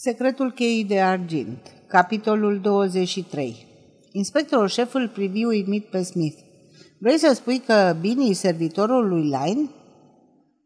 Secretul 0.00 0.52
cheii 0.52 0.84
de 0.84 1.00
argint 1.00 1.58
Capitolul 1.86 2.60
23 2.60 3.66
Inspectorul 4.12 4.68
șef 4.68 4.94
îl 4.94 5.08
privi 5.08 5.44
uimit 5.44 5.84
pe 5.84 6.02
Smith. 6.02 6.38
Vrei 6.98 7.18
să 7.18 7.32
spui 7.34 7.58
că 7.58 7.96
Bini 8.00 8.32
servitorul 8.32 9.08
lui 9.08 9.22
Line? 9.22 9.70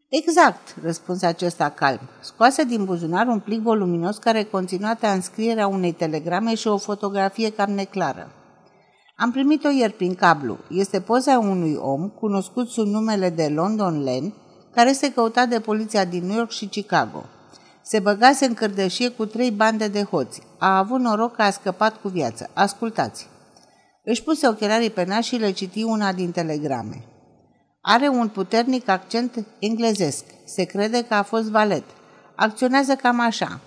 Exact, 0.08 0.76
răspunse 0.82 1.26
acesta 1.26 1.68
calm. 1.68 2.00
Scoase 2.20 2.64
din 2.64 2.84
buzunar 2.84 3.26
un 3.26 3.38
plic 3.38 3.60
voluminos 3.60 4.16
care 4.16 4.42
conținua 4.42 4.94
transcrierea 4.94 5.66
unei 5.66 5.92
telegrame 5.92 6.54
și 6.54 6.68
o 6.68 6.76
fotografie 6.76 7.50
cam 7.50 7.70
neclară. 7.70 8.30
Am 9.16 9.30
primit-o 9.30 9.68
ieri 9.68 9.92
prin 9.92 10.14
cablu. 10.14 10.58
Este 10.70 11.00
poza 11.00 11.38
unui 11.38 11.74
om 11.74 12.08
cunoscut 12.08 12.68
sub 12.68 12.86
numele 12.86 13.30
de 13.30 13.48
London 13.48 14.02
Len, 14.02 14.34
care 14.74 14.90
este 14.90 15.12
căutat 15.12 15.48
de 15.48 15.60
poliția 15.60 16.04
din 16.04 16.26
New 16.26 16.36
York 16.36 16.50
și 16.50 16.66
Chicago. 16.66 17.24
Se 17.82 17.98
băgase 17.98 18.44
în 18.44 18.54
cărdășie 18.54 19.08
cu 19.08 19.26
trei 19.26 19.50
bande 19.50 19.88
de 19.88 20.02
hoți. 20.02 20.42
A 20.58 20.78
avut 20.78 21.00
noroc 21.00 21.34
că 21.34 21.42
a 21.42 21.50
scăpat 21.50 22.00
cu 22.00 22.08
viață. 22.08 22.50
Ascultați! 22.52 23.26
Își 24.04 24.22
puse 24.22 24.48
ochelarii 24.48 24.90
pe 24.90 25.04
nas 25.04 25.24
și 25.24 25.36
le 25.36 25.50
citi 25.50 25.82
una 25.82 26.12
din 26.12 26.30
telegrame. 26.30 27.04
Are 27.80 28.08
un 28.08 28.28
puternic 28.28 28.88
accent 28.88 29.46
englezesc. 29.58 30.24
Se 30.44 30.64
crede 30.64 31.04
că 31.04 31.14
a 31.14 31.22
fost 31.22 31.50
valet. 31.50 31.84
Acționează 32.36 32.94
cam 32.94 33.20
așa. 33.20 33.60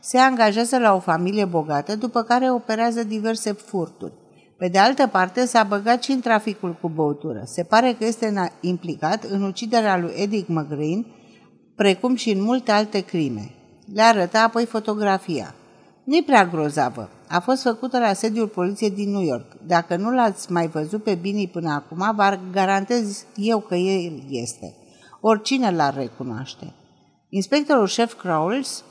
Se 0.00 0.18
angajează 0.18 0.78
la 0.78 0.94
o 0.94 0.98
familie 0.98 1.44
bogată, 1.44 1.96
după 1.96 2.22
care 2.22 2.50
operează 2.50 3.04
diverse 3.04 3.52
furturi. 3.52 4.12
Pe 4.58 4.68
de 4.68 4.78
altă 4.78 5.06
parte, 5.06 5.46
s-a 5.46 5.62
băgat 5.62 6.02
și 6.02 6.10
în 6.10 6.20
traficul 6.20 6.76
cu 6.80 6.88
băutură. 6.88 7.42
Se 7.44 7.62
pare 7.62 7.92
că 7.98 8.04
este 8.04 8.52
implicat 8.60 9.24
în 9.24 9.42
uciderea 9.42 9.98
lui 9.98 10.12
Edic 10.16 10.48
McGreen, 10.48 11.06
precum 11.76 12.14
și 12.14 12.30
în 12.30 12.42
multe 12.42 12.70
alte 12.70 13.00
crime. 13.00 13.50
Le 13.94 14.02
arăta 14.02 14.42
apoi 14.42 14.66
fotografia. 14.66 15.54
Nu-i 16.04 16.22
prea 16.22 16.46
grozavă. 16.46 17.08
A 17.28 17.40
fost 17.40 17.62
făcută 17.62 17.98
la 17.98 18.12
sediul 18.12 18.48
poliției 18.48 18.90
din 18.90 19.10
New 19.10 19.22
York. 19.22 19.52
Dacă 19.66 19.96
nu 19.96 20.10
l-ați 20.10 20.52
mai 20.52 20.68
văzut 20.68 21.02
pe 21.02 21.14
Bini 21.14 21.48
până 21.48 21.72
acum, 21.72 22.12
vă 22.16 22.38
garantez 22.52 23.24
eu 23.36 23.60
că 23.60 23.74
el 23.74 24.22
este. 24.28 24.76
Oricine 25.20 25.70
l-ar 25.70 25.94
recunoaște. 25.94 26.74
Inspectorul 27.28 27.86
șef 27.86 28.14
Crowles 28.14 28.84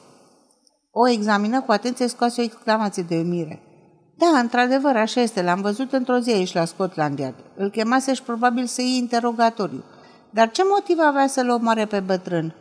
o 0.91 1.09
examină 1.09 1.61
cu 1.61 1.71
atenție, 1.71 2.07
scoase 2.07 2.41
o 2.41 2.43
exclamație 2.43 3.03
de 3.03 3.15
umire. 3.15 3.61
Da, 4.17 4.39
într-adevăr, 4.39 4.95
așa 4.95 5.21
este. 5.21 5.41
L-am 5.41 5.61
văzut 5.61 5.91
într-o 5.93 6.17
zi 6.17 6.29
aici 6.29 6.53
la 6.53 6.65
Scotland 6.65 7.19
Yard. 7.19 7.35
Îl 7.55 7.69
chemase 7.69 8.13
și 8.13 8.23
probabil 8.23 8.65
să 8.65 8.81
iei 8.81 8.97
interogatoriu. 8.97 9.83
Dar 10.29 10.51
ce 10.51 10.61
motiv 10.69 10.97
avea 10.99 11.27
să-l 11.27 11.49
omoare 11.49 11.85
pe 11.85 11.99
bătrân? 11.99 12.55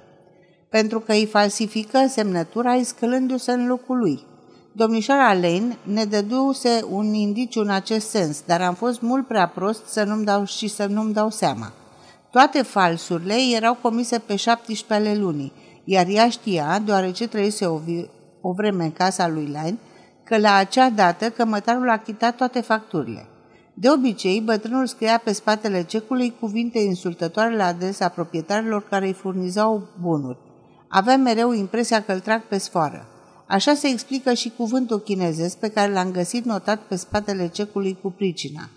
Pentru 0.71 1.01
că 1.01 1.13
îi 1.13 1.27
falsifică 1.27 2.07
semnătura 2.09 2.75
iscălându-se 2.75 3.53
în 3.53 3.67
locul 3.67 3.99
lui. 3.99 4.25
Domnișoara 4.73 5.33
Lane 5.33 5.79
ne 5.83 6.05
dăduse 6.05 6.85
un 6.91 7.15
indiciu 7.15 7.61
în 7.61 7.71
acest 7.71 8.09
sens, 8.09 8.43
dar 8.47 8.61
am 8.61 8.75
fost 8.75 9.01
mult 9.01 9.27
prea 9.27 9.49
prost 9.49 9.87
să 9.87 10.05
nu-mi 10.05 10.25
dau 10.25 10.45
și 10.45 10.69
să 10.69 10.87
nu-mi 10.87 11.13
dau 11.13 11.31
seama. 11.31 11.73
Toate 12.31 12.63
falsurile 12.63 13.35
erau 13.55 13.75
comise 13.83 14.19
pe 14.19 14.37
17 14.37 15.09
ale 15.09 15.21
lunii, 15.21 15.53
iar 15.85 16.07
ea 16.09 16.29
știa, 16.29 16.83
deoarece 16.85 17.29
trăise 17.29 17.67
o, 17.67 17.81
o 18.41 18.53
vreme 18.53 18.85
în 18.85 18.93
casa 18.93 19.29
lui 19.29 19.51
Lane, 19.53 19.79
că 20.25 20.39
la 20.39 20.55
acea 20.55 20.91
dată 20.91 21.31
cămătarul 21.31 21.91
a 21.91 21.97
chitat 21.97 22.37
toate 22.37 22.61
facturile. 22.61 23.27
De 23.75 23.91
obicei, 23.91 24.41
bătrânul 24.41 24.87
scria 24.87 25.21
pe 25.25 25.33
spatele 25.33 25.83
cecului 25.83 26.35
cuvinte 26.41 26.79
insultătoare 26.79 27.57
la 27.57 27.67
adresa 27.67 28.09
proprietarilor 28.09 28.89
care 28.89 29.07
îi 29.07 29.13
furnizau 29.13 29.89
bunuri, 30.01 30.39
Aveam 30.93 31.21
mereu 31.21 31.53
impresia 31.53 32.03
că 32.03 32.13
îl 32.13 32.21
trag 32.21 32.43
pe 32.43 32.59
sfoară. 32.59 33.07
Așa 33.47 33.75
se 33.75 33.89
explică 33.89 34.33
și 34.33 34.53
cuvântul 34.57 35.01
chinezesc 35.01 35.57
pe 35.57 35.69
care 35.69 35.93
l-am 35.93 36.11
găsit 36.11 36.45
notat 36.45 36.81
pe 36.81 36.97
spatele 36.97 37.49
cecului 37.49 37.99
cu 38.03 38.11
pricina. 38.11 38.69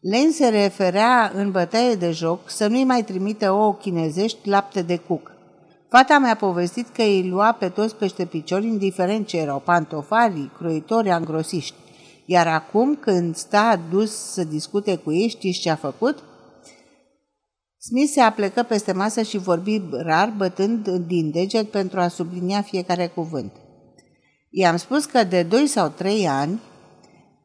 Len 0.00 0.32
se 0.32 0.48
referea 0.48 1.32
în 1.34 1.50
bătaie 1.50 1.94
de 1.94 2.10
joc 2.10 2.50
să 2.50 2.66
nu-i 2.66 2.84
mai 2.84 3.04
trimite 3.04 3.48
ouă 3.48 3.74
chinezești 3.74 4.48
lapte 4.48 4.82
de 4.82 4.96
cuc. 4.96 5.30
Fata 5.88 6.18
mi-a 6.18 6.36
povestit 6.36 6.88
că 6.88 7.02
îi 7.02 7.28
lua 7.28 7.52
pe 7.52 7.68
toți 7.68 7.96
pește 7.96 8.24
piciori, 8.24 8.66
indiferent 8.66 9.26
ce 9.26 9.36
erau, 9.36 9.62
pantofarii, 9.64 10.50
croitori, 10.58 11.10
angrosiști. 11.10 11.74
Iar 12.24 12.46
acum, 12.46 12.94
când 12.94 13.36
sta 13.36 13.80
dus 13.90 14.32
să 14.32 14.44
discute 14.44 14.96
cu 14.96 15.12
ei, 15.12 15.28
știți 15.28 15.58
ce 15.60 15.70
a 15.70 15.76
făcut? 15.76 16.18
Smith 17.80 18.10
se 18.10 18.20
aplecă 18.20 18.62
peste 18.62 18.92
masă 18.92 19.22
și 19.22 19.38
vorbi 19.38 19.82
rar, 19.90 20.34
bătând 20.36 20.88
din 20.88 21.30
deget 21.30 21.70
pentru 21.70 22.00
a 22.00 22.08
sublinia 22.08 22.62
fiecare 22.62 23.06
cuvânt. 23.06 23.52
I-am 24.50 24.76
spus 24.76 25.04
că 25.04 25.24
de 25.24 25.42
doi 25.42 25.66
sau 25.66 25.88
trei 25.88 26.28
ani 26.28 26.60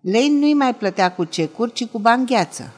Lane 0.02 0.40
nu-i 0.40 0.54
mai 0.54 0.76
plătea 0.76 1.12
cu 1.12 1.24
cecuri, 1.24 1.74
ci 1.74 1.86
cu 1.86 2.00
bangheață. 2.00 2.74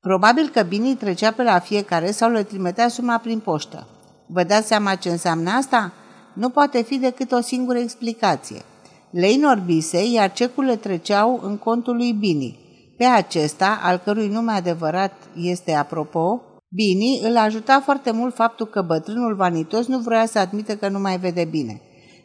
Probabil 0.00 0.48
că 0.48 0.62
Bini 0.62 0.96
trecea 0.96 1.32
pe 1.32 1.42
la 1.42 1.58
fiecare 1.58 2.10
sau 2.10 2.30
le 2.30 2.42
trimitea 2.42 2.88
suma 2.88 3.18
prin 3.18 3.38
poștă. 3.38 3.86
Vă 4.26 4.42
dați 4.42 4.66
seama 4.66 4.94
ce 4.94 5.10
înseamnă 5.10 5.50
asta? 5.50 5.92
Nu 6.34 6.48
poate 6.48 6.82
fi 6.82 6.98
decât 6.98 7.32
o 7.32 7.40
singură 7.40 7.78
explicație. 7.78 8.62
Lane 9.10 9.46
orbise, 9.46 10.04
iar 10.04 10.32
cecurile 10.32 10.76
treceau 10.76 11.40
în 11.42 11.56
contul 11.56 11.96
lui 11.96 12.12
Bini. 12.12 12.58
Pe 12.98 13.04
acesta, 13.04 13.80
al 13.82 14.00
cărui 14.04 14.28
nume 14.28 14.52
adevărat 14.52 15.12
este 15.34 15.72
apropo, 15.72 16.42
Bini 16.70 17.20
îl 17.22 17.36
ajuta 17.36 17.80
foarte 17.84 18.10
mult 18.10 18.34
faptul 18.34 18.66
că 18.66 18.82
bătrânul 18.82 19.34
vanitos 19.34 19.86
nu 19.86 19.98
vrea 19.98 20.26
să 20.26 20.38
admită 20.38 20.76
că 20.76 20.88
nu 20.88 20.98
mai 20.98 21.18
vede 21.18 21.44
bine. 21.44 21.80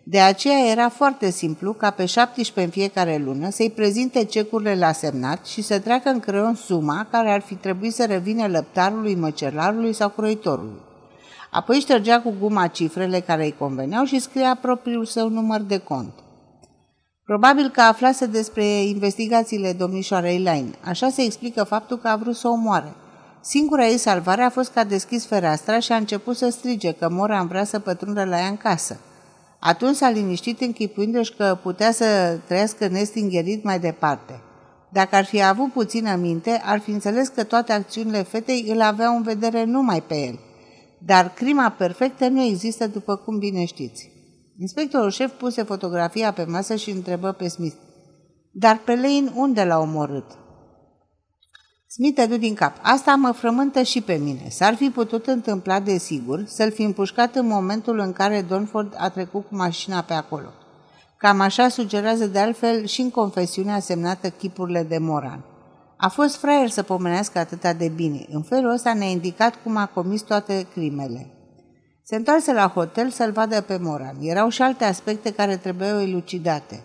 De 0.05 0.19
aceea 0.19 0.71
era 0.71 0.89
foarte 0.89 1.29
simplu 1.29 1.73
ca 1.73 1.89
pe 1.89 2.05
17 2.05 2.63
în 2.63 2.69
fiecare 2.69 3.21
lună 3.25 3.49
să-i 3.49 3.69
prezinte 3.69 4.23
cecurile 4.23 4.75
la 4.75 4.91
semnat 4.91 5.45
și 5.45 5.61
să 5.61 5.79
treacă 5.79 6.09
în 6.09 6.19
creion 6.19 6.55
suma 6.55 7.07
care 7.11 7.29
ar 7.31 7.41
fi 7.41 7.55
trebuit 7.55 7.93
să 7.93 8.05
revină 8.05 8.47
lăptarului, 8.47 9.15
măcelarului 9.15 9.93
sau 9.93 10.09
croitorului. 10.09 10.81
Apoi 11.51 11.79
ștergea 11.79 12.21
cu 12.21 12.33
guma 12.39 12.67
cifrele 12.67 13.19
care 13.19 13.43
îi 13.43 13.55
conveneau 13.57 14.03
și 14.03 14.19
scria 14.19 14.57
propriul 14.61 15.05
său 15.05 15.29
număr 15.29 15.61
de 15.61 15.77
cont. 15.77 16.22
Probabil 17.25 17.69
că 17.69 17.81
aflase 17.81 18.25
despre 18.25 18.63
investigațiile 18.65 19.73
domnișoarei 19.73 20.35
Elaine. 20.35 20.71
Așa 20.83 21.09
se 21.09 21.21
explică 21.21 21.63
faptul 21.63 21.97
că 21.97 22.07
a 22.07 22.15
vrut 22.15 22.35
să 22.35 22.47
o 22.47 22.51
omoare. 22.51 22.93
Singura 23.41 23.87
ei 23.87 23.97
salvare 23.97 24.41
a 24.41 24.49
fost 24.49 24.71
că 24.71 24.79
a 24.79 24.83
deschis 24.83 25.25
fereastra 25.25 25.79
și 25.79 25.91
a 25.91 25.95
început 25.95 26.37
să 26.37 26.49
strige 26.49 26.91
că 26.91 27.09
Moran 27.09 27.47
vrea 27.47 27.63
să 27.63 27.79
pătrundă 27.79 28.23
la 28.23 28.39
ea 28.39 28.47
în 28.47 28.57
casă. 28.57 28.99
Atunci 29.59 29.95
s-a 29.95 30.09
liniștit 30.09 30.61
închipuindu-și 30.61 31.33
că 31.33 31.57
putea 31.61 31.91
să 31.91 32.37
trăiască 32.47 32.87
nestingherit 32.87 33.63
mai 33.63 33.79
departe. 33.79 34.41
Dacă 34.89 35.15
ar 35.15 35.25
fi 35.25 35.43
avut 35.43 35.71
puțină 35.71 36.15
minte, 36.15 36.61
ar 36.65 36.79
fi 36.79 36.91
înțeles 36.91 37.27
că 37.27 37.43
toate 37.43 37.73
acțiunile 37.73 38.23
fetei 38.23 38.65
îl 38.69 38.81
aveau 38.81 39.15
în 39.15 39.21
vedere 39.21 39.63
numai 39.63 40.01
pe 40.01 40.15
el. 40.15 40.39
Dar 40.97 41.33
crima 41.33 41.69
perfectă 41.69 42.27
nu 42.27 42.41
există 42.41 42.87
după 42.87 43.15
cum 43.15 43.37
bine 43.37 43.65
știți. 43.65 44.12
Inspectorul 44.57 45.09
șef 45.09 45.31
puse 45.31 45.63
fotografia 45.63 46.33
pe 46.33 46.43
masă 46.43 46.75
și 46.75 46.89
întrebă 46.89 47.31
pe 47.31 47.47
Smith. 47.47 47.75
Dar 48.51 48.81
pe 48.85 48.95
Lane 48.95 49.31
unde 49.35 49.63
l-a 49.63 49.79
omorât? 49.79 50.25
Smith 51.87 52.15
te 52.15 52.25
du 52.25 52.37
din 52.37 52.53
cap. 52.53 52.75
Asta 52.81 53.15
mă 53.15 53.31
frământă 53.31 53.81
și 53.81 54.01
pe 54.01 54.13
mine. 54.13 54.49
S-ar 54.49 54.75
fi 54.75 54.89
putut 54.89 55.27
întâmpla, 55.27 55.79
desigur, 55.79 56.43
să-l 56.45 56.71
fi 56.71 56.83
împușcat 56.83 57.35
în 57.35 57.47
momentul 57.47 57.99
în 57.99 58.13
care 58.13 58.41
Donford 58.41 58.93
a 58.97 59.09
trecut 59.09 59.47
cu 59.47 59.55
mașina 59.55 60.01
pe 60.01 60.13
acolo. 60.13 60.47
Cam 61.17 61.39
așa 61.39 61.67
sugerează 61.67 62.25
de 62.25 62.39
altfel 62.39 62.85
și 62.85 63.01
în 63.01 63.09
confesiunea 63.09 63.79
semnată 63.79 64.29
chipurile 64.29 64.83
de 64.83 64.97
Moran. 64.97 65.45
A 65.97 66.09
fost 66.09 66.35
fraier 66.35 66.69
să 66.69 66.83
pomenească 66.83 67.39
atâta 67.39 67.73
de 67.73 67.87
bine. 67.87 68.25
În 68.29 68.41
felul 68.41 68.71
ăsta 68.71 68.93
ne-a 68.93 69.09
indicat 69.09 69.55
cum 69.63 69.75
a 69.75 69.85
comis 69.85 70.21
toate 70.21 70.67
crimele. 70.73 71.42
Se 72.05 72.15
întoarse 72.15 72.53
la 72.53 72.67
hotel 72.67 73.09
să-l 73.09 73.31
vadă 73.31 73.61
pe 73.61 73.77
Moran. 73.77 74.15
Erau 74.21 74.49
și 74.49 74.61
alte 74.61 74.83
aspecte 74.83 75.33
care 75.33 75.57
trebuiau 75.57 76.01
elucidate. 76.01 76.83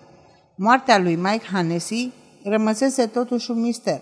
Moartea 0.56 0.99
lui 0.99 1.17
Mike 1.17 1.47
Hannessy 1.53 2.11
rămăsese 2.44 3.06
totuși 3.06 3.50
un 3.50 3.61
mister. 3.61 4.00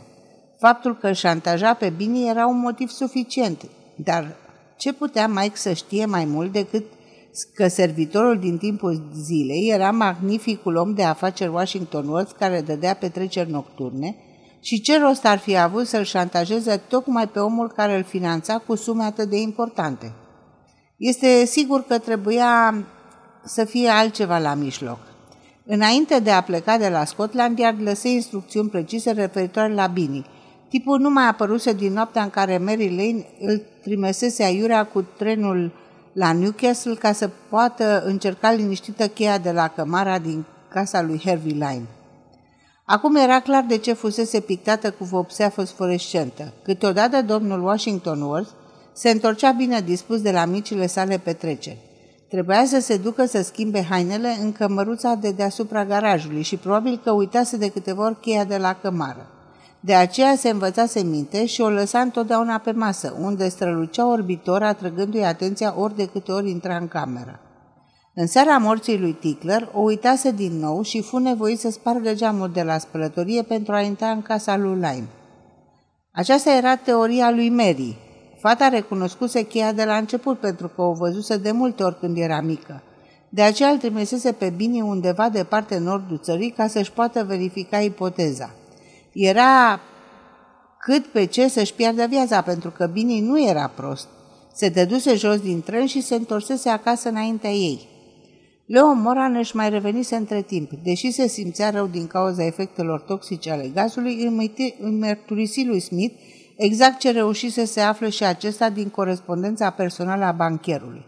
Faptul 0.58 0.96
că 0.96 1.06
îl 1.06 1.14
șantaja 1.14 1.74
pe 1.74 1.88
Bini 1.88 2.28
era 2.28 2.46
un 2.46 2.58
motiv 2.58 2.88
suficient, 2.88 3.62
dar 3.94 4.36
ce 4.76 4.92
putea 4.92 5.28
Mike 5.28 5.56
să 5.56 5.72
știe 5.72 6.06
mai 6.06 6.24
mult 6.24 6.52
decât 6.52 6.84
că 7.54 7.68
servitorul 7.68 8.38
din 8.38 8.58
timpul 8.58 9.10
zilei 9.14 9.68
era 9.68 9.90
magnificul 9.90 10.76
om 10.76 10.94
de 10.94 11.02
afaceri 11.02 11.50
Washington 11.50 12.08
Worth 12.08 12.32
care 12.38 12.60
dădea 12.60 12.94
petreceri 12.94 13.50
nocturne 13.50 14.16
și 14.60 14.80
ce 14.80 14.98
rost 14.98 15.26
ar 15.26 15.38
fi 15.38 15.56
avut 15.56 15.86
să-l 15.86 16.04
șantajeze 16.04 16.76
tocmai 16.88 17.28
pe 17.28 17.38
omul 17.38 17.68
care 17.68 17.96
îl 17.96 18.02
finanța 18.02 18.58
cu 18.58 18.74
sume 18.74 19.04
atât 19.04 19.28
de 19.28 19.36
importante. 19.36 20.12
Este 20.96 21.44
sigur 21.44 21.84
că 21.87 21.98
trebuia 21.98 22.75
să 23.44 23.64
fie 23.64 23.88
altceva 23.88 24.38
la 24.38 24.54
mijloc. 24.54 24.98
Înainte 25.66 26.19
de 26.19 26.31
a 26.31 26.40
pleca 26.40 26.78
de 26.78 26.88
la 26.88 27.04
Scotland 27.04 27.58
Yard, 27.58 27.82
lăsă 27.82 28.08
instrucțiuni 28.08 28.69
precise 28.69 29.10
referitoare 29.10 29.75
la 29.75 29.87
Bini. 29.87 30.26
Tipul 30.69 31.00
nu 31.00 31.10
mai 31.10 31.28
apăruse 31.28 31.72
din 31.72 31.93
noaptea 31.93 32.22
în 32.22 32.31
care 32.31 32.58
Mary 32.58 32.88
Lane 32.88 33.26
îl 33.40 33.62
trimesese 33.82 34.43
aiurea 34.43 34.87
cu 34.87 35.02
trenul 35.02 35.72
la 36.12 36.32
Newcastle 36.32 36.94
ca 36.94 37.12
să 37.12 37.31
poată 37.49 38.02
încerca 38.04 38.52
liniștită 38.52 39.08
cheia 39.08 39.38
de 39.38 39.52
la 39.52 39.69
cămara 39.69 40.19
din 40.19 40.44
casa 40.69 41.02
lui 41.02 41.20
Harvey 41.25 41.52
Line. 41.52 41.87
Acum 42.84 43.16
era 43.16 43.40
clar 43.40 43.64
de 43.69 43.76
ce 43.76 43.92
fusese 43.92 44.40
pictată 44.40 44.90
cu 44.90 45.04
vopsea 45.04 45.49
fosforescentă. 45.49 46.52
Câteodată 46.62 47.22
domnul 47.22 47.64
Washington 47.64 48.20
Worth 48.20 48.50
se 48.96 49.10
întorcea 49.10 49.50
bine 49.50 49.81
dispus 49.81 50.20
de 50.20 50.31
la 50.31 50.44
micile 50.44 50.87
sale 50.87 51.19
petreceri. 51.19 51.78
Trebuia 52.28 52.64
să 52.64 52.81
se 52.81 52.96
ducă 52.96 53.26
să 53.26 53.43
schimbe 53.43 53.82
hainele 53.82 54.37
în 54.43 54.52
cămăruța 54.52 55.14
de 55.14 55.31
deasupra 55.31 55.84
garajului 55.84 56.43
și 56.43 56.56
probabil 56.56 57.00
că 57.04 57.10
uitase 57.10 57.56
de 57.56 57.69
câteva 57.69 58.04
ori 58.04 58.20
cheia 58.20 58.44
de 58.44 58.56
la 58.56 58.75
cămară. 58.82 59.26
De 59.81 59.94
aceea 59.94 60.37
se 60.37 60.48
învățase 60.48 61.02
minte 61.02 61.46
și 61.46 61.60
o 61.60 61.69
lăsa 61.69 62.00
întotdeauna 62.00 62.58
pe 62.58 62.70
masă, 62.70 63.16
unde 63.20 63.48
strălucea 63.48 64.06
orbitor, 64.06 64.62
atrăgându-i 64.62 65.25
atenția 65.25 65.75
ori 65.78 65.96
de 65.96 66.06
câte 66.06 66.32
ori 66.32 66.50
intra 66.50 66.76
în 66.76 66.88
cameră. 66.88 67.40
În 68.14 68.26
seara 68.26 68.58
morții 68.58 68.99
lui 68.99 69.12
Tickler, 69.12 69.70
o 69.72 69.81
uitase 69.81 70.31
din 70.31 70.58
nou 70.58 70.82
și 70.82 71.02
fu 71.02 71.19
nevoit 71.19 71.58
să 71.58 71.70
spargă 71.70 72.14
geamul 72.14 72.50
de 72.52 72.62
la 72.62 72.78
spălătorie 72.78 73.42
pentru 73.42 73.72
a 73.72 73.81
intra 73.81 74.10
în 74.10 74.22
casa 74.22 74.56
lui 74.56 74.75
Lime. 74.75 75.08
Aceasta 76.12 76.52
era 76.52 76.76
teoria 76.76 77.31
lui 77.31 77.49
Mary. 77.49 78.05
Fata 78.46 78.69
recunoscuse 78.69 79.43
cheia 79.43 79.72
de 79.72 79.84
la 79.84 79.96
început 79.96 80.38
pentru 80.38 80.69
că 80.69 80.82
o 80.82 80.93
văzuse 80.93 81.37
de 81.37 81.50
multe 81.50 81.82
ori 81.82 81.98
când 81.98 82.16
era 82.16 82.40
mică. 82.40 82.82
De 83.28 83.43
aceea 83.43 83.69
îl 83.69 83.76
trimisese 83.76 84.32
pe 84.32 84.52
Bini 84.56 84.81
undeva 84.81 85.28
departe 85.28 85.76
în 85.76 85.82
nordul 85.82 86.19
țării 86.19 86.50
ca 86.50 86.66
să-și 86.66 86.93
poată 86.93 87.25
verifica 87.25 87.78
ipoteza. 87.81 88.54
Era 89.12 89.81
cât 90.78 91.06
pe 91.06 91.25
ce 91.25 91.48
să-și 91.48 91.75
piardă 91.75 92.06
viața, 92.06 92.40
pentru 92.40 92.70
că 92.70 92.87
Bini 92.87 93.20
nu 93.20 93.48
era 93.48 93.72
prost. 93.75 94.08
Se 94.54 94.69
dăduse 94.69 95.14
jos 95.14 95.40
din 95.40 95.62
tren 95.62 95.87
și 95.87 96.00
se 96.00 96.14
întorsese 96.14 96.69
acasă 96.69 97.08
înaintea 97.08 97.50
ei. 97.50 97.88
Leo 98.66 98.92
Moran 98.92 99.34
își 99.34 99.56
mai 99.56 99.70
revenise 99.70 100.16
între 100.16 100.42
timp. 100.42 100.70
Deși 100.82 101.10
se 101.10 101.26
simțea 101.26 101.70
rău 101.70 101.87
din 101.87 102.06
cauza 102.06 102.44
efectelor 102.44 103.00
toxice 103.00 103.50
ale 103.50 103.70
gazului, 103.75 104.14
îi 104.14 104.76
mărturisi 104.99 105.64
lui 105.64 105.81
Smith 105.81 106.14
exact 106.56 106.98
ce 106.98 107.10
reușise 107.10 107.64
să 107.64 107.72
se 107.72 107.80
afle 107.80 108.08
și 108.08 108.24
acesta 108.24 108.70
din 108.70 108.88
corespondența 108.88 109.70
personală 109.70 110.24
a 110.24 110.32
bancherului. 110.32 111.04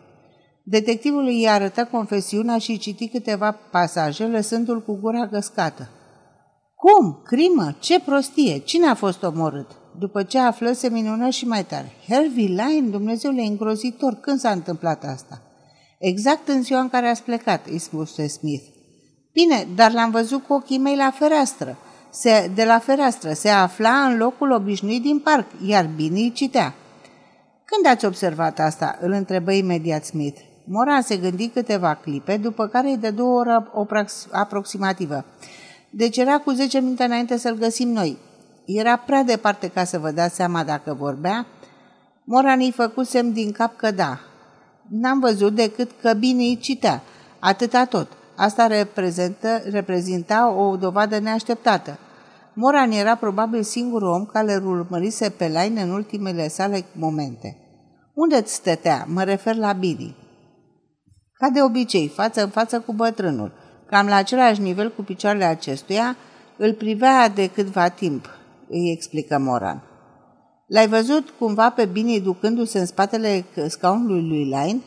Detectivul 0.64 1.24
îi 1.24 1.48
arătă 1.48 1.88
confesiunea 1.90 2.58
și 2.58 2.78
citi 2.78 3.08
câteva 3.08 3.52
pasaje, 3.70 4.26
lăsându-l 4.26 4.82
cu 4.82 4.98
gura 5.00 5.26
găscată. 5.26 5.88
Cum? 6.74 7.22
Crimă? 7.24 7.76
Ce 7.78 8.00
prostie? 8.00 8.58
Cine 8.58 8.86
a 8.86 8.94
fost 8.94 9.22
omorât? 9.22 9.70
După 9.98 10.22
ce 10.22 10.38
află, 10.38 10.72
se 10.72 10.88
minună 10.88 11.28
și 11.28 11.46
mai 11.46 11.64
tare. 11.64 11.92
Harvey 12.08 12.46
Line, 12.46 12.88
Dumnezeule, 12.90 13.42
îngrozitor, 13.42 14.14
când 14.14 14.38
s-a 14.38 14.50
întâmplat 14.50 15.04
asta? 15.04 15.42
Exact 15.98 16.48
în 16.48 16.62
ziua 16.62 16.80
în 16.80 16.88
care 16.88 17.08
ați 17.08 17.22
plecat, 17.22 17.66
îi 17.66 17.78
spuse 17.78 18.26
Smith. 18.26 18.64
Bine, 19.32 19.68
dar 19.74 19.92
l-am 19.92 20.10
văzut 20.10 20.46
cu 20.46 20.52
ochii 20.52 20.78
mei 20.78 20.96
la 20.96 21.10
fereastră. 21.10 21.78
Se, 22.20 22.50
de 22.54 22.64
la 22.64 22.78
fereastră 22.78 23.32
se 23.32 23.48
afla 23.48 23.90
în 23.90 24.16
locul 24.16 24.50
obișnuit 24.50 25.02
din 25.02 25.18
parc, 25.18 25.46
iar 25.66 25.90
Bini 25.96 26.32
citea. 26.32 26.74
Când 27.64 27.86
ați 27.94 28.04
observat 28.04 28.58
asta? 28.58 28.98
îl 29.00 29.10
întrebă 29.12 29.52
imediat 29.52 30.04
Smith. 30.04 30.40
Moran 30.64 31.02
se 31.02 31.16
gândi 31.16 31.48
câteva 31.48 31.94
clipe, 31.94 32.36
după 32.36 32.66
care 32.66 32.88
îi 32.88 32.96
dădu 32.96 33.24
o 33.24 33.34
oră 33.34 33.72
aproximativă. 34.30 35.24
Deci 35.90 36.16
era 36.16 36.38
cu 36.38 36.50
10 36.50 36.80
minute 36.80 37.04
înainte 37.04 37.36
să-l 37.36 37.54
găsim 37.54 37.88
noi. 37.88 38.18
Era 38.66 38.96
prea 38.96 39.22
departe 39.22 39.68
ca 39.68 39.84
să 39.84 39.98
vă 39.98 40.10
dați 40.10 40.34
seama 40.34 40.64
dacă 40.64 40.94
vorbea. 40.94 41.46
Moran 42.24 42.58
îi 42.60 42.72
făcut 42.72 43.06
semn 43.06 43.32
din 43.32 43.52
cap 43.52 43.76
că 43.76 43.90
da. 43.90 44.20
N-am 44.88 45.18
văzut 45.18 45.54
decât 45.54 45.90
că 46.00 46.12
bine 46.12 46.42
îi 46.42 46.58
citea. 46.60 47.02
Atâta 47.38 47.84
tot. 47.84 48.08
Asta 48.36 48.66
reprezintă, 48.66 49.62
reprezenta 49.70 50.50
o 50.50 50.76
dovadă 50.76 51.18
neașteptată. 51.18 51.98
Moran 52.60 52.90
era 52.90 53.14
probabil 53.14 53.62
singurul 53.62 54.08
om 54.08 54.24
care 54.24 54.52
îl 54.52 54.66
urmărise 54.66 55.30
pe 55.30 55.46
Line 55.46 55.82
în 55.82 55.90
ultimele 55.90 56.48
sale 56.48 56.84
momente. 56.92 57.56
Unde-ți 58.14 58.54
stătea? 58.54 59.04
Mă 59.08 59.22
refer 59.22 59.56
la 59.56 59.72
Billy. 59.72 60.16
Ca 61.32 61.48
de 61.48 61.62
obicei, 61.62 62.08
față 62.08 62.42
în 62.42 62.48
față 62.48 62.80
cu 62.80 62.92
bătrânul, 62.92 63.52
cam 63.86 64.06
la 64.06 64.14
același 64.14 64.60
nivel 64.60 64.92
cu 64.92 65.02
picioarele 65.02 65.44
acestuia, 65.44 66.16
îl 66.56 66.74
privea 66.74 67.28
de 67.28 67.46
câtva 67.46 67.88
timp, 67.88 68.28
îi 68.68 68.92
explică 68.92 69.38
Moran. 69.38 69.82
L-ai 70.66 70.88
văzut 70.88 71.30
cumva 71.30 71.70
pe 71.70 71.84
Bini 71.84 72.20
ducându-se 72.20 72.78
în 72.78 72.86
spatele 72.86 73.44
scaunului 73.66 74.28
lui 74.28 74.44
Line? 74.44 74.82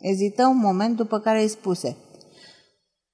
Ezită 0.00 0.46
un 0.46 0.58
moment 0.58 0.96
după 0.96 1.18
care 1.18 1.42
îi 1.42 1.48
spuse. 1.48 1.96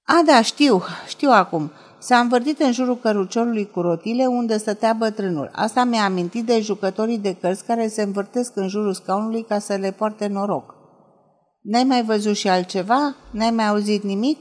A, 0.03 0.23
da, 0.27 0.43
știu, 0.43 0.83
știu 1.07 1.31
acum. 1.31 1.71
S-a 2.07 2.19
învârtit 2.19 2.61
în 2.61 2.73
jurul 2.73 2.99
căruciorului 2.99 3.71
cu 3.71 3.81
rotile 3.81 4.27
unde 4.27 4.57
stătea 4.57 4.93
bătrânul. 4.93 5.51
Asta 5.53 5.85
mi-a 5.85 6.05
amintit 6.05 6.45
de 6.45 6.61
jucătorii 6.61 7.19
de 7.19 7.37
cărți 7.41 7.65
care 7.65 7.89
se 7.89 8.03
învârtesc 8.03 8.57
în 8.57 8.69
jurul 8.69 8.93
scaunului 8.93 9.45
ca 9.45 9.59
să 9.59 9.75
le 9.75 9.91
poarte 9.91 10.27
noroc. 10.27 10.75
N-ai 11.63 11.85
mai 11.85 12.05
văzut 12.05 12.37
și 12.37 12.49
altceva? 12.49 13.17
N-ai 13.31 13.51
mai 13.51 13.69
auzit 13.69 14.03
nimic? 14.03 14.39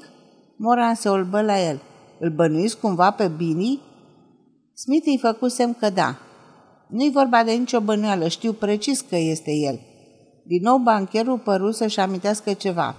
Moran 0.58 0.96
se 0.96 1.10
olbă 1.10 1.42
la 1.42 1.68
el. 1.68 1.82
Îl 2.20 2.30
bănuiți 2.30 2.80
cumva 2.80 3.12
pe 3.12 3.28
Bini? 3.38 3.82
Smith 4.74 5.06
îi 5.06 5.20
făcu 5.22 5.48
semn 5.48 5.76
că 5.80 5.90
da. 5.90 6.18
Nu-i 6.90 7.12
vorba 7.12 7.44
de 7.44 7.52
nicio 7.52 7.80
bănuială, 7.80 8.28
știu 8.28 8.54
precis 8.54 9.02
că 9.02 9.16
este 9.16 9.52
el. 9.52 9.80
Din 10.46 10.62
nou 10.62 10.78
bancherul 10.78 11.38
păru 11.38 11.72
să-și 11.72 12.00
amintească 12.00 12.54
ceva. 12.54 12.96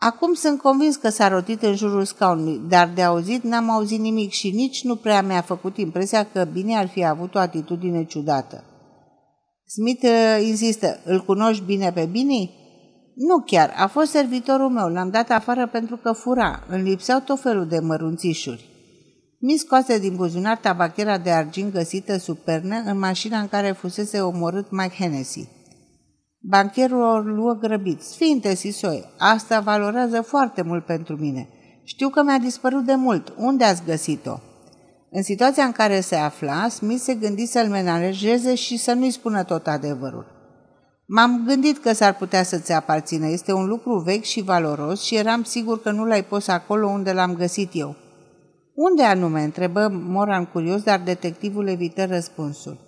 Acum 0.00 0.34
sunt 0.34 0.60
convins 0.60 0.96
că 0.96 1.08
s-a 1.08 1.28
rotit 1.28 1.62
în 1.62 1.76
jurul 1.76 2.04
scaunului, 2.04 2.60
dar 2.68 2.90
de 2.94 3.02
auzit 3.02 3.42
n-am 3.42 3.70
auzit 3.70 4.00
nimic 4.00 4.30
și 4.30 4.50
nici 4.50 4.84
nu 4.84 4.96
prea 4.96 5.22
mi-a 5.22 5.40
făcut 5.40 5.76
impresia 5.76 6.24
că 6.24 6.48
bine 6.52 6.76
ar 6.76 6.88
fi 6.88 7.04
avut 7.04 7.34
o 7.34 7.38
atitudine 7.38 8.04
ciudată. 8.04 8.64
Smith 9.66 10.02
uh, 10.02 10.46
insistă, 10.46 11.00
îl 11.04 11.24
cunoști 11.24 11.64
bine 11.64 11.92
pe 11.92 12.08
Bini? 12.10 12.50
Nu 13.14 13.42
chiar, 13.46 13.74
a 13.76 13.86
fost 13.86 14.10
servitorul 14.10 14.68
meu, 14.68 14.88
l-am 14.88 15.10
dat 15.10 15.30
afară 15.30 15.66
pentru 15.66 15.96
că 15.96 16.12
fura, 16.12 16.62
îmi 16.68 16.88
lipseau 16.88 17.20
tot 17.20 17.40
felul 17.40 17.66
de 17.66 17.78
mărunțișuri. 17.78 18.68
Mi 19.40 19.56
scoase 19.56 19.98
din 19.98 20.16
buzunar 20.16 20.56
tabachera 20.56 21.18
de 21.18 21.30
argint 21.30 21.72
găsită 21.72 22.18
sub 22.18 22.36
pernă 22.36 22.82
în 22.84 22.98
mașina 22.98 23.38
în 23.38 23.48
care 23.48 23.72
fusese 23.72 24.20
omorât 24.20 24.70
Mike 24.70 24.94
Hennessy. 24.94 25.48
Bancherul 26.40 27.02
o 27.02 27.18
luă 27.18 27.54
grăbit. 27.54 28.02
Sfinte, 28.02 28.54
Sisoie, 28.54 29.04
asta 29.18 29.60
valorează 29.60 30.20
foarte 30.20 30.62
mult 30.62 30.84
pentru 30.84 31.16
mine. 31.16 31.48
Știu 31.84 32.08
că 32.08 32.22
mi-a 32.22 32.38
dispărut 32.38 32.84
de 32.84 32.94
mult. 32.94 33.34
Unde 33.36 33.64
ați 33.64 33.82
găsit-o? 33.84 34.40
În 35.10 35.22
situația 35.22 35.64
în 35.64 35.72
care 35.72 36.00
se 36.00 36.14
afla, 36.16 36.68
Smith 36.68 37.00
se 37.00 37.14
gândi 37.14 37.46
să-l 37.46 37.68
menajeze 37.68 38.54
și 38.54 38.76
să 38.76 38.92
nu-i 38.92 39.10
spună 39.10 39.42
tot 39.42 39.66
adevărul. 39.66 40.26
M-am 41.06 41.44
gândit 41.46 41.78
că 41.78 41.92
s-ar 41.92 42.16
putea 42.16 42.42
să-ți 42.42 42.72
aparțină. 42.72 43.26
Este 43.26 43.52
un 43.52 43.66
lucru 43.66 43.98
vechi 43.98 44.24
și 44.24 44.42
valoros 44.42 45.02
și 45.02 45.16
eram 45.16 45.42
sigur 45.42 45.82
că 45.82 45.90
nu 45.90 46.04
l-ai 46.04 46.24
pus 46.24 46.48
acolo 46.48 46.88
unde 46.88 47.12
l-am 47.12 47.34
găsit 47.34 47.70
eu. 47.72 47.96
Unde 48.74 49.02
anume? 49.02 49.42
întrebă 49.42 49.88
Moran 49.92 50.44
curios, 50.44 50.82
dar 50.82 51.00
detectivul 51.00 51.68
evită 51.68 52.04
răspunsul. 52.04 52.87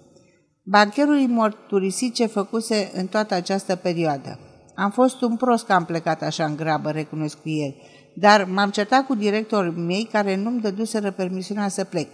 Bancherul 0.62 1.14
îi 1.14 1.26
mărturisi 1.26 2.10
ce 2.10 2.26
făcuse 2.26 2.90
în 2.94 3.06
toată 3.06 3.34
această 3.34 3.76
perioadă. 3.76 4.38
Am 4.74 4.90
fost 4.90 5.22
un 5.22 5.36
prost 5.36 5.66
că 5.66 5.72
am 5.72 5.84
plecat 5.84 6.22
așa 6.22 6.44
în 6.44 6.56
grabă, 6.56 6.90
recunosc 6.90 7.40
cu 7.40 7.48
el, 7.48 7.74
dar 8.14 8.44
m-am 8.44 8.70
certat 8.70 9.06
cu 9.06 9.14
directorii 9.14 9.72
mei 9.76 10.08
care 10.12 10.36
nu-mi 10.36 10.60
dăduseră 10.60 11.10
permisiunea 11.10 11.68
să 11.68 11.84
plec. 11.84 12.08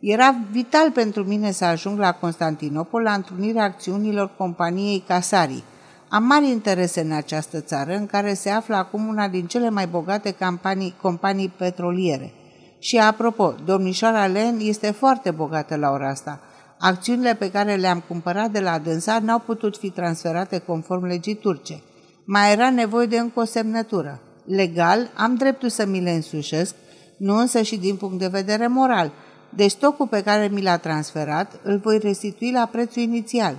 Era 0.00 0.34
vital 0.50 0.90
pentru 0.90 1.24
mine 1.24 1.50
să 1.50 1.64
ajung 1.64 1.98
la 1.98 2.12
Constantinopol 2.12 3.02
la 3.02 3.12
întrunirea 3.12 3.64
acțiunilor 3.64 4.34
companiei 4.36 5.04
Casari. 5.06 5.62
Am 6.08 6.24
mari 6.24 6.48
interese 6.48 7.00
în 7.00 7.12
această 7.12 7.60
țară, 7.60 7.96
în 7.96 8.06
care 8.06 8.34
se 8.34 8.50
află 8.50 8.76
acum 8.76 9.06
una 9.06 9.28
din 9.28 9.46
cele 9.46 9.70
mai 9.70 9.86
bogate 9.86 10.30
companii, 10.30 10.96
companii 11.00 11.48
petroliere– 11.48 12.32
și 12.84 12.98
apropo, 12.98 13.54
domnișoara 13.64 14.26
Len 14.26 14.58
este 14.60 14.90
foarte 14.90 15.30
bogată 15.30 15.76
la 15.76 15.90
ora 15.90 16.08
asta. 16.08 16.40
Acțiunile 16.78 17.34
pe 17.34 17.50
care 17.50 17.74
le-am 17.74 18.00
cumpărat 18.08 18.50
de 18.50 18.60
la 18.60 18.78
dânsa 18.78 19.18
n-au 19.18 19.38
putut 19.38 19.76
fi 19.76 19.90
transferate 19.90 20.58
conform 20.58 21.04
legii 21.04 21.34
turce. 21.34 21.82
Mai 22.26 22.52
era 22.52 22.70
nevoie 22.70 23.06
de 23.06 23.18
încă 23.18 23.40
o 23.40 23.44
semnătură. 23.44 24.20
Legal, 24.44 25.10
am 25.14 25.34
dreptul 25.34 25.68
să 25.68 25.86
mi 25.86 26.00
le 26.00 26.10
însușesc, 26.10 26.74
nu 27.18 27.36
însă 27.36 27.62
și 27.62 27.76
din 27.76 27.96
punct 27.96 28.18
de 28.18 28.26
vedere 28.26 28.66
moral. 28.66 29.12
Deci 29.48 29.70
stocul 29.70 30.06
pe 30.06 30.22
care 30.22 30.48
mi 30.52 30.62
l-a 30.62 30.76
transferat 30.76 31.60
îl 31.62 31.78
voi 31.78 31.98
restitui 31.98 32.52
la 32.52 32.66
prețul 32.66 33.02
inițial. 33.02 33.56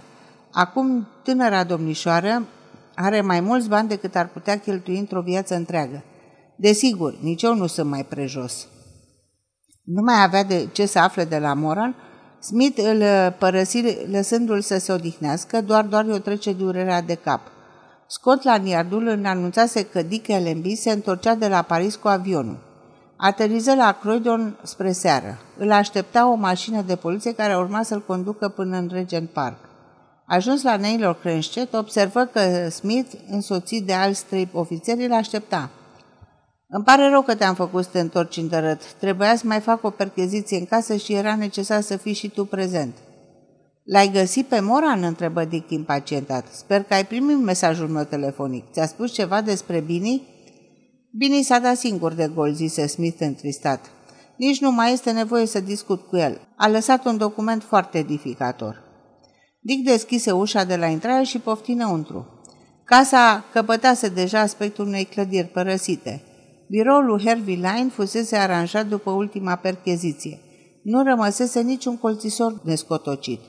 Acum, 0.51 1.07
tânăra 1.24 1.63
domnișoară 1.63 2.43
are 2.95 3.22
mai 3.22 3.39
mulți 3.39 3.69
bani 3.69 3.88
decât 3.88 4.15
ar 4.15 4.27
putea 4.27 4.60
cheltui 4.60 4.98
într-o 4.98 5.22
viață 5.22 5.55
întreagă. 5.55 6.03
Desigur, 6.57 7.17
nici 7.22 7.43
eu 7.43 7.55
nu 7.55 7.67
sunt 7.67 7.89
mai 7.89 8.05
prejos. 8.05 8.67
Nu 9.84 10.01
mai 10.01 10.24
avea 10.24 10.43
de 10.43 10.67
ce 10.72 10.86
să 10.86 11.00
afle 11.00 11.25
de 11.25 11.38
la 11.38 11.53
Moran, 11.53 11.95
Smith 12.46 12.80
îl 12.84 13.04
părăsi 13.38 13.84
lăsându-l 14.12 14.62
să 14.62 14.78
se 14.78 14.92
odihnească, 14.92 15.62
doar 15.62 15.86
doar 15.86 16.06
o 16.06 16.18
trece 16.18 16.54
durerea 16.54 17.02
de 17.02 17.14
cap. 17.14 17.42
Scotland 18.08 18.68
Yardul 18.68 19.08
îl 19.08 19.25
anunțase 19.25 19.84
că 19.84 20.02
Dick 20.02 20.30
Allenby 20.30 20.75
se 20.75 20.92
întorcea 20.92 21.36
de 21.36 21.48
la 21.48 21.62
Paris 21.62 21.96
cu 21.96 22.08
avionul. 22.08 22.58
Ateriză 23.16 23.75
la 23.75 23.98
Croydon 24.02 24.58
spre 24.64 24.92
seară. 24.92 25.38
Îl 25.58 25.72
aștepta 25.72 26.30
o 26.30 26.36
mașină 26.36 26.82
de 26.82 26.96
poliție 26.96 27.34
care 27.34 27.58
urma 27.58 27.84
să-l 27.84 28.02
conducă 28.02 28.48
până 28.48 28.78
în 28.78 28.90
Regent 28.92 29.30
Park. 29.30 29.58
Ajuns 30.25 30.64
la 30.64 30.78
Naylor 30.78 31.20
Crenștet, 31.20 31.74
observă 31.74 32.25
că 32.25 32.70
Smith, 32.70 33.14
însoțit 33.30 33.86
de 33.86 33.94
alți 33.94 34.25
trei 34.25 34.50
ofițeri, 34.54 35.06
îl 35.06 35.14
aștepta. 35.14 35.70
Îmi 36.75 36.84
pare 36.84 37.10
rău 37.10 37.22
că 37.22 37.36
te-am 37.36 37.55
făcut 37.55 37.84
să 37.84 37.89
te 37.91 38.00
întorci 38.00 38.38
în 38.38 38.48
tărăt. 38.48 38.94
Trebuia 38.94 39.36
să 39.36 39.48
mai 39.48 39.60
fac 39.60 39.84
o 39.84 39.89
percheziție 39.89 40.58
în 40.58 40.65
casă 40.65 40.96
și 40.96 41.13
era 41.13 41.36
necesar 41.36 41.82
să 41.82 41.98
fii 41.98 42.13
și 42.13 42.29
tu 42.29 42.46
prezent. 42.46 42.94
L-ai 43.84 44.10
găsit 44.13 44.46
pe 44.46 44.60
Moran? 44.60 45.03
întrebă 45.03 45.46
Dick 45.46 45.72
impacientat. 45.72 46.46
Sper 46.51 46.84
că 46.84 46.94
ai 46.94 47.05
primit 47.05 47.38
mesajul 47.38 47.88
meu 47.88 48.03
telefonic. 48.03 48.72
Ți-a 48.72 48.86
spus 48.86 49.13
ceva 49.13 49.41
despre 49.41 49.79
Bini? 49.79 50.27
Bini 51.17 51.44
s-a 51.44 51.60
dat 51.60 51.77
singur 51.77 52.13
de 52.13 52.32
gol, 52.34 52.53
zise 52.53 52.88
Smith 52.88 53.17
întristat. 53.20 53.91
Nici 54.38 54.60
nu 54.60 54.72
mai 54.72 54.94
este 54.94 55.12
nevoie 55.12 55.46
să 55.46 55.60
discut 55.60 56.08
cu 56.08 56.17
el. 56.17 56.41
A 56.55 56.67
lăsat 56.67 57.05
un 57.05 57.17
document 57.17 57.63
foarte 57.63 57.98
edificator. 57.98 58.84
Dick 59.60 59.86
deschise 59.86 60.32
ușa 60.32 60.63
de 60.63 60.75
la 60.75 60.86
intrare 60.86 61.24
și 61.24 61.39
pofti 61.39 61.72
înăuntru. 61.72 62.41
Casa 62.84 63.46
căpătase 63.51 64.10
deja 64.10 64.39
aspectul 64.39 64.88
unei 64.88 65.03
clădiri 65.03 65.48
părăsite. 65.48 66.24
Biroul 66.69 67.05
lui 67.05 67.25
Harvey 67.25 67.55
Line 67.55 67.89
fusese 67.93 68.36
aranjat 68.36 68.88
după 68.88 69.12
ultima 69.12 69.55
percheziție. 69.55 70.39
Nu 70.84 71.03
rămăsese 71.03 71.62
niciun 71.62 71.98
colțisor 71.98 72.62
nescotocit. 72.63 73.39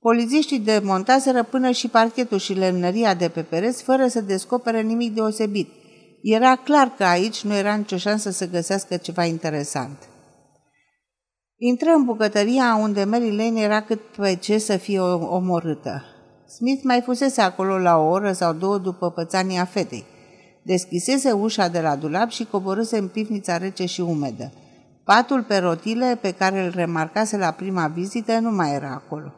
Polițiștii 0.00 0.58
demontaseră 0.58 1.42
până 1.42 1.70
și 1.70 1.88
parchetul 1.88 2.38
și 2.38 2.52
lemnăria 2.52 3.14
de 3.14 3.28
pe 3.28 3.42
pereți 3.42 3.82
fără 3.82 4.06
să 4.06 4.20
descopere 4.20 4.80
nimic 4.80 5.14
deosebit. 5.14 5.68
Era 6.22 6.56
clar 6.56 6.94
că 6.96 7.04
aici 7.04 7.44
nu 7.44 7.54
era 7.54 7.74
nicio 7.74 7.96
șansă 7.96 8.30
să 8.30 8.48
găsească 8.48 8.96
ceva 8.96 9.24
interesant. 9.24 10.08
Intră 11.56 11.90
în 11.90 12.04
bucătăria 12.04 12.78
unde 12.80 13.04
Mary 13.04 13.36
Lane 13.36 13.60
era 13.60 13.82
cât 13.82 14.00
pe 14.00 14.36
ce 14.36 14.58
să 14.58 14.76
fie 14.76 15.00
omorâtă. 15.00 16.02
Smith 16.56 16.82
mai 16.82 17.00
fusese 17.00 17.40
acolo 17.40 17.78
la 17.78 17.96
o 17.96 18.08
oră 18.08 18.32
sau 18.32 18.52
două 18.52 18.78
după 18.78 19.10
pățania 19.10 19.64
fetei. 19.64 20.04
Deschisese 20.62 21.32
ușa 21.32 21.68
de 21.68 21.80
la 21.80 21.96
dulap 21.96 22.28
și 22.30 22.44
coborâse 22.44 22.98
în 22.98 23.08
pivnița 23.08 23.56
rece 23.56 23.84
și 23.86 24.00
umedă. 24.00 24.52
Patul 25.04 25.42
pe 25.42 25.56
rotile 25.56 26.18
pe 26.20 26.30
care 26.30 26.64
îl 26.64 26.72
remarcase 26.74 27.36
la 27.36 27.50
prima 27.50 27.86
vizită 27.86 28.38
nu 28.38 28.50
mai 28.50 28.74
era 28.74 28.90
acolo. 28.90 29.32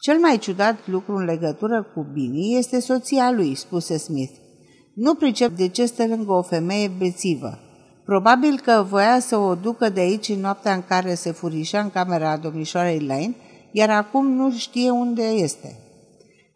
Cel 0.00 0.18
mai 0.18 0.38
ciudat 0.38 0.76
lucru 0.86 1.16
în 1.16 1.24
legătură 1.24 1.86
cu 1.94 2.06
Bini 2.12 2.56
este 2.56 2.80
soția 2.80 3.30
lui, 3.30 3.54
spuse 3.54 3.96
Smith. 3.96 4.32
Nu 4.94 5.14
pricep 5.14 5.56
de 5.56 5.68
ce 5.68 5.86
stă 5.86 6.06
lângă 6.06 6.32
o 6.32 6.42
femeie 6.42 6.90
bețivă. 6.98 7.58
Probabil 8.04 8.60
că 8.60 8.86
voia 8.88 9.18
să 9.18 9.36
o 9.36 9.54
ducă 9.54 9.88
de 9.88 10.00
aici 10.00 10.28
în 10.28 10.40
noaptea 10.40 10.74
în 10.74 10.82
care 10.88 11.14
se 11.14 11.30
furișa 11.30 11.80
în 11.80 11.90
camera 11.90 12.36
domnișoarei 12.36 13.00
Lane, 13.00 13.34
iar 13.72 13.90
acum 13.90 14.32
nu 14.32 14.52
știe 14.52 14.90
unde 14.90 15.22
este. 15.22 15.85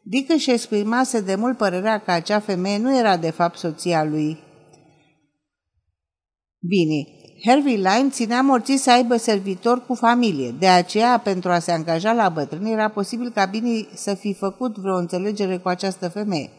Dick 0.02 0.30
își 0.30 0.50
exprimase 0.50 1.20
de 1.20 1.34
mult 1.34 1.56
părerea 1.56 1.98
că 1.98 2.10
acea 2.10 2.38
femeie 2.38 2.78
nu 2.78 2.98
era 2.98 3.16
de 3.16 3.30
fapt 3.30 3.58
soția 3.58 4.04
lui 4.04 4.38
Bini. 6.68 7.18
Harvey 7.44 7.76
Line 7.76 8.08
ținea 8.10 8.42
morții 8.42 8.76
să 8.76 8.90
aibă 8.90 9.16
servitor 9.16 9.86
cu 9.86 9.94
familie, 9.94 10.54
de 10.58 10.66
aceea, 10.66 11.18
pentru 11.18 11.50
a 11.50 11.58
se 11.58 11.72
angaja 11.72 12.12
la 12.12 12.28
bătrâni, 12.28 12.72
era 12.72 12.88
posibil 12.88 13.30
ca 13.30 13.44
Bini 13.44 13.88
să 13.94 14.14
fi 14.14 14.34
făcut 14.34 14.76
vreo 14.76 14.96
înțelegere 14.96 15.56
cu 15.56 15.68
această 15.68 16.08
femeie. 16.08 16.50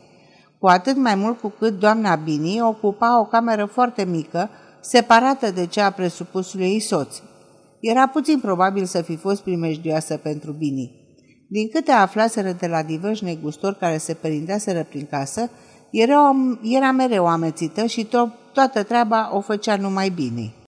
Cu 0.59 0.67
atât 0.67 0.95
mai 0.95 1.15
mult 1.15 1.39
cu 1.39 1.49
cât 1.59 1.79
doamna 1.79 2.15
Bini 2.15 2.61
ocupa 2.61 3.19
o 3.19 3.25
cameră 3.25 3.65
foarte 3.65 4.05
mică, 4.05 4.49
separată 4.81 5.51
de 5.51 5.65
cea 5.65 5.85
a 5.85 5.91
presupusului 5.91 6.65
ei 6.65 6.79
soț. 6.79 7.21
Era 7.79 8.07
puțin 8.07 8.39
probabil 8.39 8.85
să 8.85 9.01
fi 9.01 9.15
fost 9.15 9.41
primejdioasă 9.41 10.17
pentru 10.17 10.51
Bini. 10.51 11.00
Din 11.53 11.69
câte 11.69 11.91
aflaseră 11.91 12.51
de 12.51 12.67
la 12.67 12.83
diversi 12.83 13.23
negustori 13.23 13.77
care 13.77 13.97
se 13.97 14.13
perindeaseră 14.13 14.83
prin 14.83 15.07
casă, 15.09 15.49
era, 15.89 16.31
era 16.61 16.91
mereu 16.91 17.27
amețită 17.27 17.85
și 17.85 18.07
to- 18.07 18.53
toată 18.53 18.83
treaba 18.83 19.29
o 19.35 19.41
făcea 19.41 19.75
numai 19.75 20.09
bine. 20.09 20.53